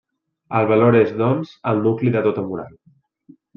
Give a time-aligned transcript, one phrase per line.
[0.59, 2.75] El valor és, doncs, el nucli de tota moral.